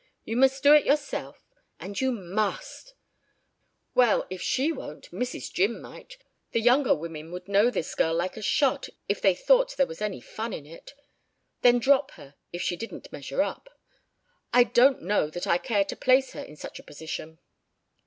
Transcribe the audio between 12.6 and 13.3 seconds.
she didn't